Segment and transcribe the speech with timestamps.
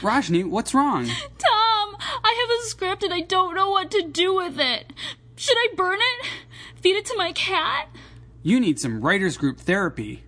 [0.00, 1.06] Rajni, what's wrong?
[1.06, 4.92] Tom, I have a script and I don't know what to do with it.
[5.36, 6.26] Should I burn it?
[6.80, 7.88] Feed it to my cat?
[8.42, 10.22] You need some writers group therapy.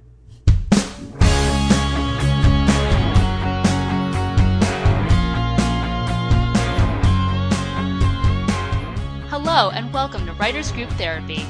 [9.28, 11.46] Hello and welcome to Writers Group Therapy.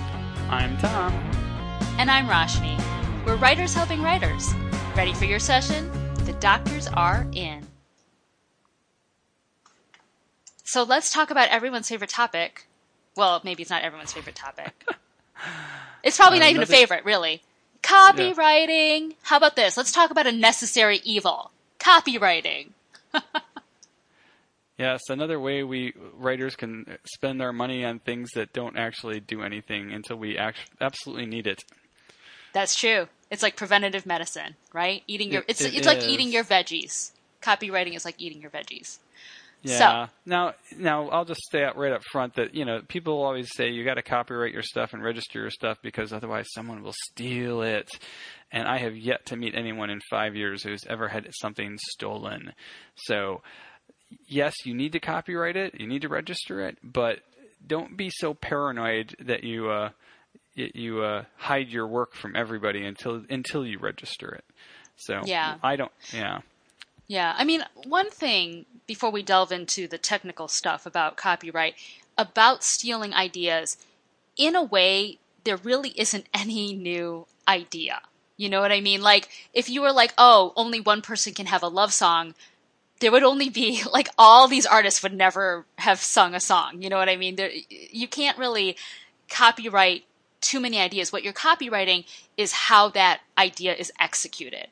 [0.51, 1.13] I'm Tom.
[1.99, 2.77] And I'm Roshni.
[3.25, 4.53] We're writers helping writers.
[4.97, 5.91] Ready for your session?
[6.29, 7.67] The doctors are in.
[10.63, 12.67] So let's talk about everyone's favorite topic.
[13.17, 14.87] Well, maybe it's not everyone's favorite topic.
[16.03, 17.41] it's probably Uh, not even a favorite, really.
[17.83, 19.15] Copywriting.
[19.23, 19.79] How about this?
[19.79, 21.51] Let's talk about a necessary evil.
[21.81, 22.73] Copywriting.
[24.77, 29.43] Yes, another way we writers can spend our money on things that don't actually do
[29.43, 31.65] anything until we act- absolutely need it.
[32.53, 33.09] That's true.
[33.31, 35.03] It's like preventative medicine, right?
[35.07, 37.13] Eating your It- it's it it's like eating your veggies.
[37.43, 38.99] Copywriting is like eating your veggies.
[39.63, 40.07] Yeah.
[40.25, 43.71] now, now I'll just say out right up front that you know people always say
[43.71, 47.63] you got to copyright your stuff and register your stuff because otherwise someone will steal
[47.63, 47.89] it.
[48.53, 52.53] And I have yet to meet anyone in five years who's ever had something stolen.
[52.97, 53.43] So,
[54.27, 57.19] yes, you need to copyright it, you need to register it, but
[57.67, 59.91] don't be so paranoid that you uh,
[60.75, 64.45] you uh, hide your work from everybody until until you register it.
[64.97, 65.57] So Yeah.
[65.63, 65.93] I don't.
[66.13, 66.41] Yeah.
[67.07, 71.75] Yeah, I mean, one thing before we delve into the technical stuff about copyright,
[72.19, 73.79] about stealing ideas,
[74.37, 78.03] in a way, there really isn't any new idea.
[78.37, 79.01] You know what I mean?
[79.01, 82.35] Like, if you were like, oh, only one person can have a love song,
[83.01, 86.83] there would only be, like, all these artists would never have sung a song.
[86.83, 87.37] You know what I mean?
[87.37, 88.77] There, you can't really
[89.31, 90.05] copyright
[90.41, 91.13] too many ideas.
[91.13, 92.05] What you're copywriting
[92.37, 94.69] is how that idea is executed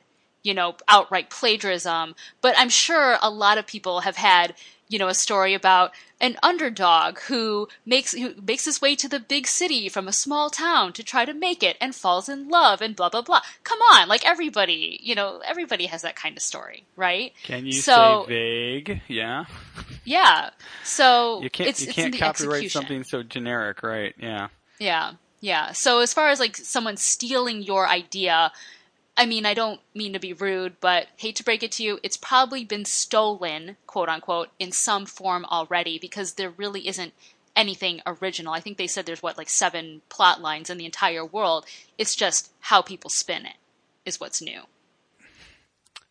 [0.47, 2.15] you know, outright plagiarism.
[2.41, 4.55] But I'm sure a lot of people have had,
[4.89, 5.91] you know, a story about
[6.21, 10.49] an underdog who makes who makes his way to the big city from a small
[10.49, 13.41] town to try to make it and falls in love and blah blah blah.
[13.65, 17.33] Come on, like everybody, you know, everybody has that kind of story, right?
[17.43, 19.03] Can you so, say vague?
[19.09, 19.45] Yeah.
[20.09, 20.51] Yeah.
[20.85, 22.81] So You can't it's, you can't copyright execution.
[22.81, 24.15] something so generic, right?
[24.17, 24.49] Yeah.
[24.79, 25.73] Yeah, yeah.
[25.73, 28.53] So as far as like someone stealing your idea,
[29.17, 31.99] I mean, I don't mean to be rude, but hate to break it to you,
[32.03, 37.13] it's probably been stolen, quote unquote, in some form already because there really isn't
[37.55, 38.53] anything original.
[38.53, 41.65] I think they said there's what like seven plot lines in the entire world.
[41.97, 43.57] It's just how people spin it
[44.05, 44.63] is what's new.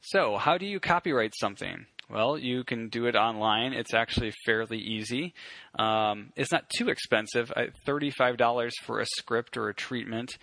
[0.02, 1.88] So, how do you copyright something?
[2.09, 3.73] Well, you can do it online.
[3.73, 5.33] It's actually fairly easy.
[5.77, 7.51] Um, it's not too expensive.
[7.85, 10.38] Thirty-five dollars for a script or a treatment.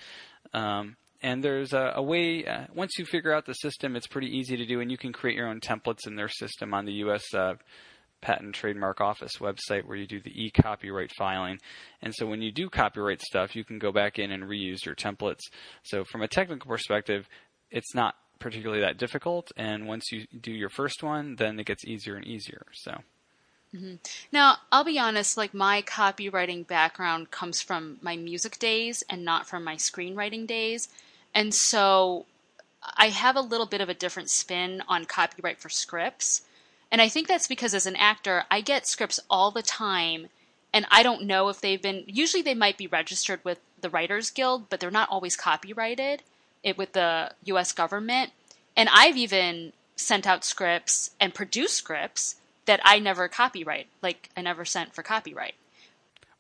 [0.53, 2.45] Um, and there's a, a way.
[2.45, 5.13] Uh, once you figure out the system, it's pretty easy to do, and you can
[5.13, 7.23] create your own templates in their system on the U.S.
[7.33, 7.55] Uh,
[8.23, 11.59] Patent Trademark Office website where you do the e-copyright filing.
[12.01, 14.95] And so when you do copyright stuff, you can go back in and reuse your
[14.95, 15.41] templates.
[15.83, 17.27] So from a technical perspective,
[17.71, 19.53] it's not particularly that difficult.
[19.57, 22.67] And once you do your first one, then it gets easier and easier.
[22.73, 22.91] So
[23.75, 23.95] mm-hmm.
[24.33, 29.49] Now, I'll be honest, like my copywriting background comes from my music days and not
[29.49, 30.89] from my screenwriting days.
[31.35, 32.27] And so
[32.97, 36.43] I have a little bit of a different spin on copyright for scripts.
[36.91, 40.29] And I think that's because as an actor, I get scripts all the time
[40.75, 44.31] and I don't know if they've been usually they might be registered with the Writers
[44.31, 46.23] Guild, but they're not always copyrighted
[46.63, 48.31] it with the US government.
[48.77, 52.37] And I've even sent out scripts and produced scripts
[52.67, 53.89] that I never copyright.
[54.03, 55.55] Like I never sent for copyright.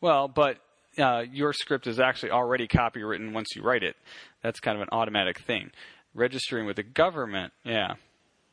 [0.00, 0.58] Well, but
[0.98, 3.96] uh, your script is actually already copywritten once you write it.
[4.42, 5.70] That's kind of an automatic thing.
[6.14, 7.94] Registering with the government, yeah.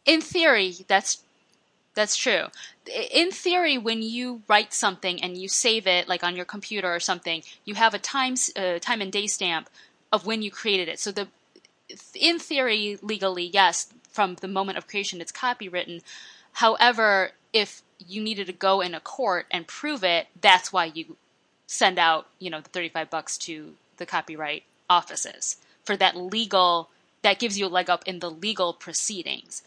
[0.06, 1.24] In theory, that's
[1.96, 2.46] that's true.
[3.12, 7.00] In theory, when you write something and you save it, like on your computer or
[7.00, 9.70] something, you have a time uh, time and day stamp
[10.11, 10.99] of when you created it.
[10.99, 11.28] So the
[12.14, 16.02] in theory, legally, yes, from the moment of creation, it's copywritten.
[16.53, 21.18] However, if you needed to go in a court and prove it, that's why you
[21.68, 26.90] send out, you know, the 35 bucks to the copyright offices for that legal,
[27.22, 29.62] that gives you a leg up in the legal proceedings.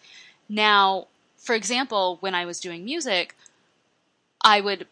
[0.48, 3.36] Now, for example, when I was doing music,
[4.44, 4.86] I would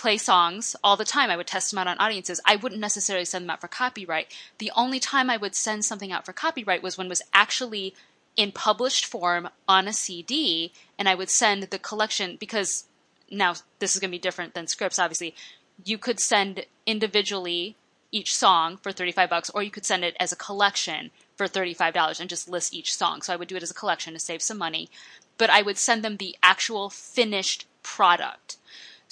[0.00, 1.30] play songs all the time.
[1.30, 2.40] I would test them out on audiences.
[2.46, 4.34] I wouldn't necessarily send them out for copyright.
[4.56, 7.94] The only time I would send something out for copyright was when it was actually
[8.34, 12.84] in published form on a CD, and I would send the collection because
[13.30, 15.34] now this is going to be different than scripts, obviously.
[15.84, 17.76] You could send individually
[18.10, 22.20] each song for 35 bucks or you could send it as a collection for $35
[22.20, 23.20] and just list each song.
[23.20, 24.88] So I would do it as a collection to save some money,
[25.36, 28.56] but I would send them the actual finished product.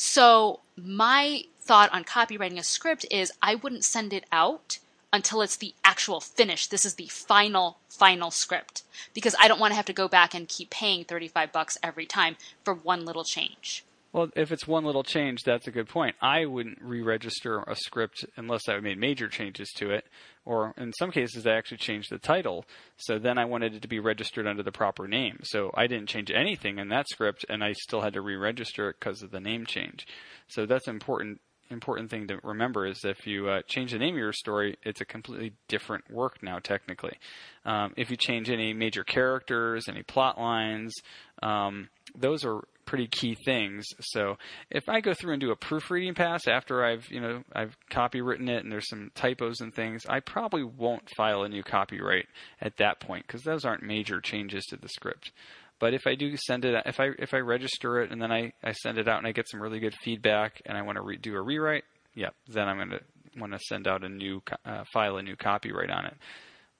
[0.01, 4.79] So my thought on copywriting a script is I wouldn't send it out
[5.13, 6.69] until it's the actual finish.
[6.69, 10.35] This is the final, final script because I don't want to have to go back
[10.35, 13.85] and keep paying 35 bucks every time for one little change.
[14.13, 16.17] Well, if it's one little change, that's a good point.
[16.23, 20.07] I wouldn't re-register a script unless I made major changes to it,
[20.47, 22.65] or in some cases, I actually changed the title.
[22.97, 25.41] So then I wanted it to be registered under the proper name.
[25.43, 28.97] So I didn't change anything in that script, and I still had to re-register it
[28.99, 30.07] because of the name change.
[30.49, 31.41] So that's important
[31.71, 35.03] important thing to remember is if you uh, change the name of your story, it's
[35.03, 37.19] a completely different work now, technically.
[37.67, 40.95] Um, if you change any major characters, any plot lines,
[41.43, 43.85] um, those are pretty key things.
[44.01, 44.39] So
[44.71, 48.49] if I go through and do a proofreading pass after I've you know I've copywritten
[48.49, 52.27] it and there's some typos and things, I probably won't file a new copyright
[52.63, 55.33] at that point because those aren't major changes to the script.
[55.79, 58.53] But if I do send it, if I if I register it and then I,
[58.65, 61.03] I send it out and I get some really good feedback and I want to
[61.03, 63.01] re- do a rewrite, yep, then I'm going to
[63.39, 66.15] want to send out a new uh, file a new copyright on it.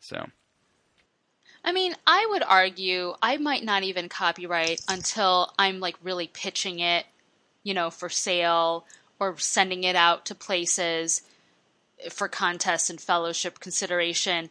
[0.01, 0.25] So.
[1.65, 6.81] I mean, I would argue I might not even copyright until I'm like really pitching
[6.81, 7.07] it,
[7.63, 8.85] you know, for sale
[9.21, 11.23] or sending it out to places
[12.11, 14.51] for contest and fellowship consideration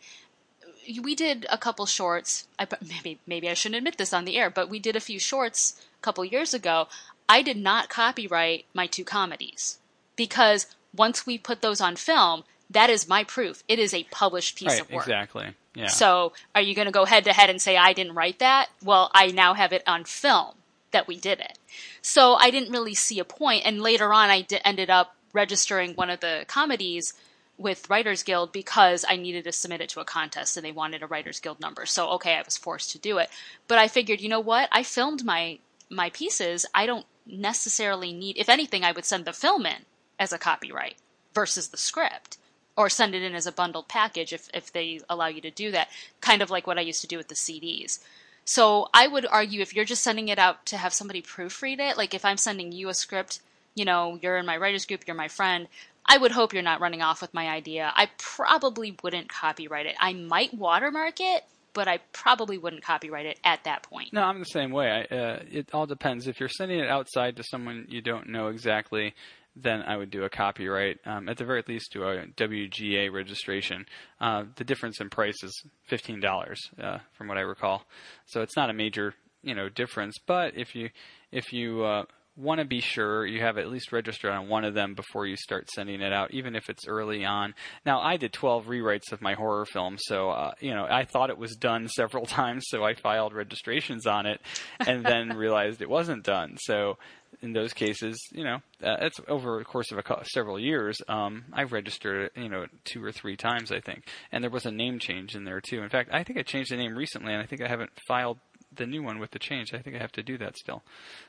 [1.02, 2.48] we did a couple shorts.
[2.58, 5.20] I, maybe maybe I shouldn't admit this on the air, but we did a few
[5.20, 6.88] shorts a couple years ago.
[7.28, 9.80] I did not copyright my two comedies
[10.16, 13.64] because once we put those on film, that is my proof.
[13.68, 15.04] It is a published piece right, of work.
[15.04, 15.48] Exactly.
[15.76, 15.88] Yeah.
[15.88, 18.68] So, are you going to go head to head and say I didn't write that?
[18.84, 20.56] Well, I now have it on film
[20.92, 21.58] that we did it.
[22.02, 23.64] So I didn't really see a point.
[23.66, 27.14] And later on, I ended up registering one of the comedies
[27.58, 31.04] with Writers Guild because I needed to submit it to a contest and they wanted
[31.04, 31.86] a Writers Guild number.
[31.86, 33.30] So okay, I was forced to do it.
[33.68, 34.70] But I figured, you know what?
[34.72, 35.60] I filmed my
[35.90, 36.66] my pieces.
[36.74, 39.86] I don't necessarily need if anything I would send the film in
[40.20, 40.96] as a copyright
[41.34, 42.38] versus the script
[42.78, 45.72] or send it in as a bundled package if if they allow you to do
[45.72, 45.90] that.
[46.22, 48.00] Kind of like what I used to do with the CDs.
[48.46, 51.98] So I would argue if you're just sending it out to have somebody proofread it,
[51.98, 53.42] like if I'm sending you a script,
[53.76, 55.68] you know, you're in my writers group, you're my friend,
[56.06, 57.92] I would hope you're not running off with my idea.
[57.94, 59.96] I probably wouldn't copyright it.
[60.00, 64.14] I might watermark it, but I probably wouldn't copyright it at that point.
[64.14, 65.06] No, I'm the same way.
[65.12, 66.28] I, uh, it all depends.
[66.28, 69.14] If you're sending it outside to someone you don't know exactly,
[69.62, 70.98] then I would do a copyright.
[71.06, 73.86] Um, at the very least, do a WGA registration.
[74.20, 77.84] Uh, the difference in price is fifteen dollars, uh, from what I recall.
[78.26, 80.18] So it's not a major, you know, difference.
[80.26, 80.90] But if you
[81.32, 82.04] if you uh,
[82.38, 85.36] want to be sure you have at least registered on one of them before you
[85.36, 87.56] start sending it out, even if it's early on.
[87.86, 91.32] Now, I did 12 rewrites of my horror film, so uh, you know I thought
[91.32, 94.40] it was done several times, so I filed registrations on it,
[94.80, 96.58] and then realized it wasn't done.
[96.62, 96.98] So
[97.42, 100.98] in those cases, you know, uh, it's over the course of a, several years.
[101.08, 104.72] Um, I've registered you know, two or three times, I think, and there was a
[104.72, 105.82] name change in there too.
[105.82, 108.40] In fact, I think I changed the name recently, and I think I haven't filed
[108.76, 109.74] the new one with the change.
[109.74, 110.84] I think I have to do that still.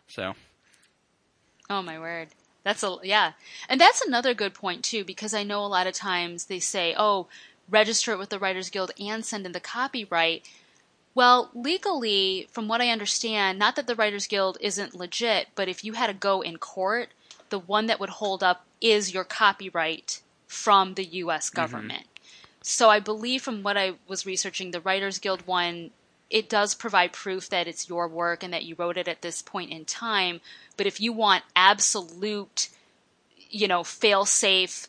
[0.09, 0.35] So
[1.71, 2.29] Oh my word.
[2.65, 3.33] That's a yeah.
[3.69, 6.95] And that's another good point too because I know a lot of times they say,
[6.97, 7.29] "Oh,
[7.69, 10.49] register it with the Writers Guild and send in the copyright."
[11.15, 15.85] Well, legally, from what I understand, not that the Writers Guild isn't legit, but if
[15.85, 17.09] you had to go in court,
[17.51, 21.57] the one that would hold up is your copyright from the US mm-hmm.
[21.57, 22.05] government.
[22.05, 22.45] Mm-hmm.
[22.63, 25.91] So I believe from what I was researching, the Writers Guild one
[26.31, 29.41] it does provide proof that it's your work and that you wrote it at this
[29.41, 30.41] point in time.
[30.77, 32.69] But if you want absolute,
[33.49, 34.89] you know, fail safe,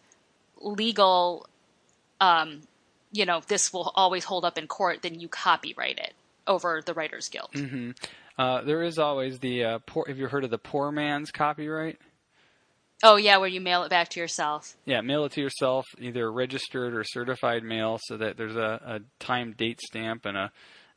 [0.59, 1.47] legal,
[2.19, 2.61] um,
[3.11, 6.13] you know, this will always hold up in court, then you copyright it
[6.47, 7.51] over the Writers Guild.
[7.53, 7.91] Mm-hmm.
[8.37, 10.05] Uh, there is always the uh, poor.
[10.07, 11.99] Have you heard of the poor man's copyright?
[13.03, 14.75] Oh yeah, where you mail it back to yourself.
[14.85, 18.99] Yeah, mail it to yourself, either registered or certified mail, so that there's a, a
[19.23, 20.51] time date stamp and a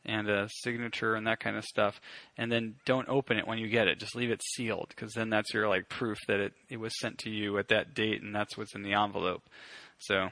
[0.05, 2.01] and a signature and that kind of stuff.
[2.37, 4.01] And then don't open it when you get it.
[4.01, 7.19] Just leave it sealed because then that's your like proof that it, it was sent
[7.19, 9.43] to you at that date and that's what's in the envelope.
[9.99, 10.31] So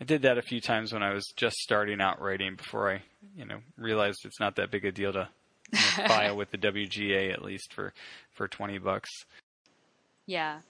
[0.00, 3.02] I did that a few times when I was just starting out writing before I,
[3.36, 5.28] you know, realized it's not that big a deal to
[5.72, 7.92] you know, file with the WGA at least for
[8.32, 9.10] for 20 bucks.
[10.26, 10.60] Yeah.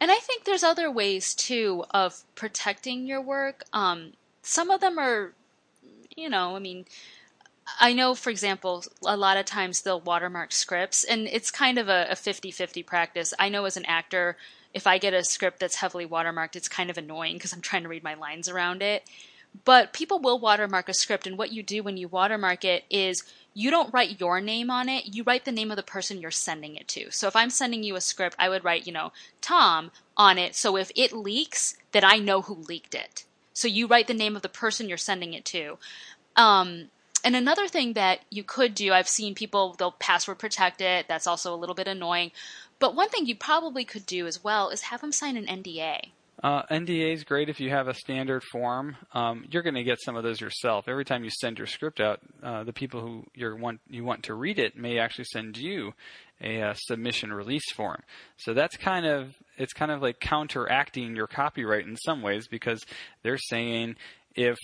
[0.00, 3.64] And I think there's other ways too of protecting your work.
[3.72, 5.32] Um, some of them are,
[6.16, 6.84] you know, I mean,
[7.80, 11.88] I know, for example, a lot of times they'll watermark scripts, and it's kind of
[11.88, 13.32] a 50 50 practice.
[13.38, 14.36] I know as an actor,
[14.74, 17.82] if I get a script that's heavily watermarked, it's kind of annoying because I'm trying
[17.82, 19.08] to read my lines around it.
[19.64, 23.22] But people will watermark a script, and what you do when you watermark it is
[23.54, 26.30] you don't write your name on it, you write the name of the person you're
[26.30, 27.10] sending it to.
[27.10, 29.12] So if I'm sending you a script, I would write, you know,
[29.42, 30.54] Tom on it.
[30.54, 33.24] So if it leaks, then I know who leaked it.
[33.52, 35.76] So you write the name of the person you're sending it to.
[36.34, 36.88] Um,
[37.24, 41.06] and another thing that you could do, I've seen people, they'll password protect it.
[41.06, 42.32] That's also a little bit annoying.
[42.82, 46.00] But one thing you probably could do as well is have them sign an NDA.
[46.42, 48.96] Uh, NDA is great if you have a standard form.
[49.12, 50.88] Um, you're going to get some of those yourself.
[50.88, 54.24] Every time you send your script out, uh, the people who you want you want
[54.24, 55.92] to read it may actually send you
[56.40, 58.02] a, a uh, submission release form.
[58.36, 62.82] So that's kind of it's kind of like counteracting your copyright in some ways because
[63.22, 63.94] they're saying
[64.34, 64.58] if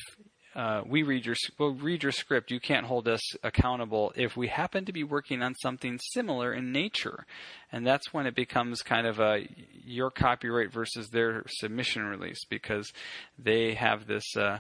[0.59, 2.50] uh, we read your we'll read your script.
[2.50, 6.73] You can't hold us accountable if we happen to be working on something similar in
[6.73, 7.27] nature,
[7.71, 9.47] and that's when it becomes kind of a
[9.85, 12.93] your copyright versus their submission release because
[13.38, 14.59] they have this, uh,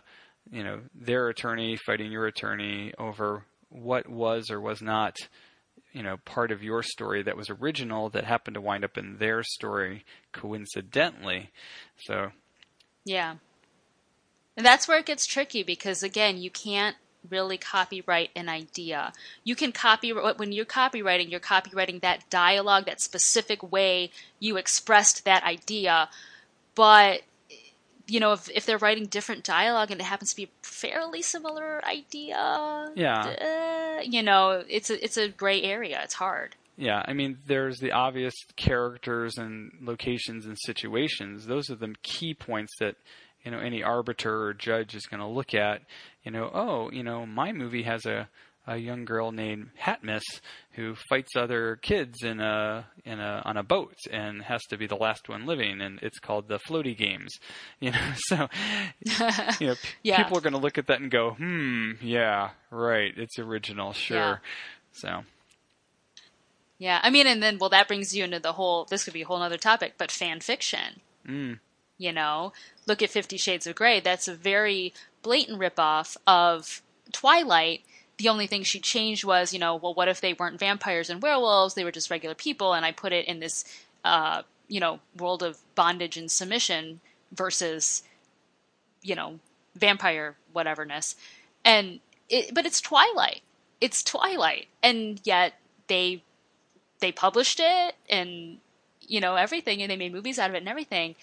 [0.52, 5.16] you know, their attorney fighting your attorney over what was or was not,
[5.92, 9.16] you know, part of your story that was original that happened to wind up in
[9.18, 11.50] their story coincidentally.
[11.96, 12.28] So,
[13.04, 13.34] yeah.
[14.58, 16.96] And that's where it gets tricky because again, you can't
[17.30, 19.12] really copyright an idea.
[19.44, 24.10] You can copy when you're copywriting, you're copywriting that dialogue, that specific way
[24.40, 26.08] you expressed that idea.
[26.74, 27.22] But
[28.08, 31.22] you know, if if they're writing different dialogue and it happens to be a fairly
[31.22, 36.00] similar idea, yeah, uh, you know, it's a it's a gray area.
[36.02, 36.56] It's hard.
[36.76, 41.46] Yeah, I mean, there's the obvious characters and locations and situations.
[41.46, 42.94] Those are the key points that
[43.48, 45.80] you know any arbiter or judge is going to look at
[46.22, 48.28] you know oh you know my movie has a
[48.66, 50.20] a young girl named Hatmiss
[50.72, 54.86] who fights other kids in a in a on a boat and has to be
[54.86, 57.38] the last one living and it's called the floaty games
[57.80, 58.48] you know so
[59.58, 60.22] you know yeah.
[60.22, 64.18] people are going to look at that and go hmm yeah right it's original sure
[64.18, 64.36] yeah.
[64.92, 65.20] so
[66.76, 69.22] yeah i mean and then well that brings you into the whole this could be
[69.22, 71.58] a whole other topic but fan fiction mm.
[71.98, 72.52] You know,
[72.86, 73.98] look at Fifty Shades of Grey.
[73.98, 76.80] That's a very blatant ripoff of
[77.12, 77.82] Twilight.
[78.18, 81.20] The only thing she changed was, you know, well, what if they weren't vampires and
[81.20, 81.74] werewolves?
[81.74, 83.64] They were just regular people, and I put it in this,
[84.04, 87.00] uh, you know, world of bondage and submission
[87.32, 88.04] versus,
[89.02, 89.40] you know,
[89.74, 91.16] vampire whateverness.
[91.64, 93.42] And it, but it's Twilight.
[93.80, 95.54] It's Twilight, and yet
[95.88, 96.22] they
[97.00, 98.58] they published it and
[99.00, 101.16] you know everything, and they made movies out of it and everything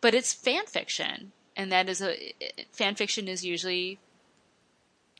[0.00, 2.16] but it's fan fiction, and that is a
[2.72, 3.98] fan fiction is usually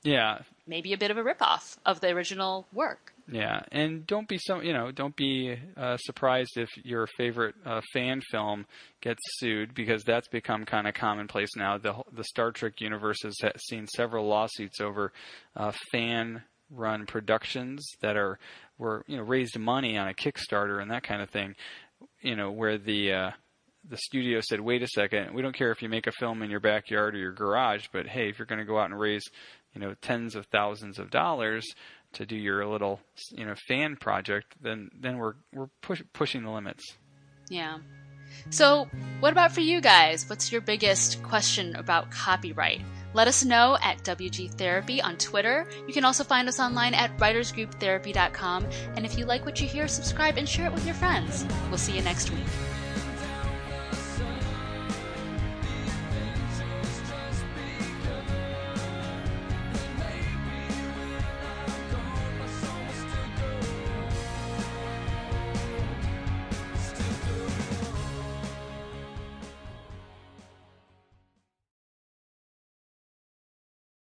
[0.02, 3.12] yeah maybe a bit of a ripoff of the original work.
[3.30, 7.82] Yeah, and don't be so you know don't be uh, surprised if your favorite uh,
[7.92, 8.66] fan film
[9.02, 11.76] gets sued because that's become kind of commonplace now.
[11.76, 13.36] The the Star Trek universe has
[13.68, 15.12] seen several lawsuits over
[15.56, 18.38] uh, fan run productions that are
[18.78, 21.54] were you know raised money on a Kickstarter and that kind of thing.
[22.22, 23.30] You know where the uh,
[23.88, 26.50] the studio said, "Wait a second, we don't care if you make a film in
[26.50, 29.24] your backyard or your garage, but hey, if you're going to go out and raise,
[29.74, 31.66] you know, tens of thousands of dollars
[32.12, 33.00] to do your little,
[33.32, 36.96] you know, fan project, then then we're we're push, pushing the limits."
[37.48, 37.78] Yeah.
[38.50, 38.88] So,
[39.20, 40.28] what about for you guys?
[40.28, 42.82] What's your biggest question about copyright?
[43.14, 45.66] Let us know at WG Therapy on Twitter.
[45.86, 48.66] You can also find us online at writersgrouptherapy.com.
[48.96, 51.46] And if you like what you hear, subscribe and share it with your friends.
[51.68, 52.44] We'll see you next week.